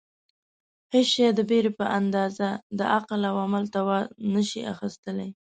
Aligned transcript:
هېڅ 0.93 1.07
شی 1.13 1.23
د 1.37 1.41
بېرې 1.49 1.71
په 1.79 1.85
اندازه 1.99 2.47
د 2.79 2.79
عقل 2.95 3.21
او 3.29 3.35
عمل 3.45 3.63
توان 3.75 4.03
نشي 4.33 4.61
اخیستلای. 4.73 5.29